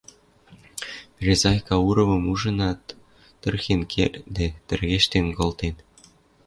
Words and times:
Березай 1.15 1.57
Кауровым 1.67 2.23
ужынат, 2.33 2.81
тырхен 3.41 3.81
кердде, 3.93 4.47
тӹргештен 4.67 5.25
колтен. 5.37 5.75